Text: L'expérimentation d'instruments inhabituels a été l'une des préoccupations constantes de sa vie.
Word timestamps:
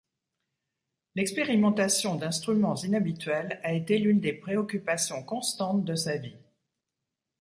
L'expérimentation 1.13 2.15
d'instruments 2.15 2.73
inhabituels 2.73 3.59
a 3.61 3.73
été 3.73 3.99
l'une 3.99 4.19
des 4.19 4.33
préoccupations 4.33 5.21
constantes 5.21 5.85
de 5.85 5.93
sa 5.93 6.17
vie. 6.17 6.39